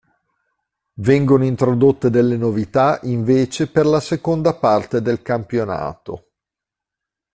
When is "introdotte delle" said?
1.45-2.35